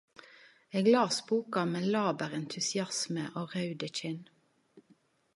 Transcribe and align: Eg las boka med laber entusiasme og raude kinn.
Eg 0.79 0.87
las 0.93 1.17
boka 1.31 1.61
med 1.73 1.85
laber 1.95 2.31
entusiasme 2.39 3.25
og 3.39 3.45
raude 3.59 3.91
kinn. 3.99 4.17